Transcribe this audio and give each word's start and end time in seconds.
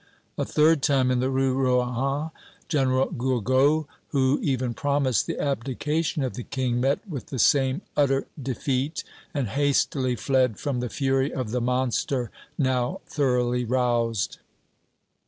A 0.35 0.45
third 0.45 0.81
time, 0.81 1.11
in 1.11 1.19
the 1.19 1.29
Rue 1.29 1.53
Rohan, 1.53 2.31
General 2.67 3.11
Gourgaud, 3.11 3.85
who 4.07 4.39
even 4.41 4.73
promised 4.73 5.27
the 5.27 5.39
abdication 5.39 6.23
of 6.23 6.33
the 6.33 6.41
King, 6.43 6.81
met 6.81 7.07
with 7.07 7.27
the 7.27 7.37
same 7.37 7.83
utter 7.95 8.25
defeat, 8.41 9.03
and 9.31 9.49
hastily 9.49 10.15
fled 10.15 10.57
from 10.57 10.79
the 10.79 10.89
fury 10.89 11.31
of 11.31 11.51
the 11.51 11.61
monster 11.61 12.31
now 12.57 12.99
thoroughly 13.05 13.63
roused. 13.63 14.39